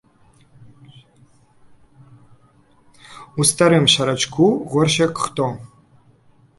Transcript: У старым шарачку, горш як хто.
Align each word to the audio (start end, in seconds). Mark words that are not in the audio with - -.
У 3.39 3.47
старым 3.51 3.85
шарачку, 3.97 4.45
горш 4.75 4.93
як 5.07 5.13
хто. 5.29 5.45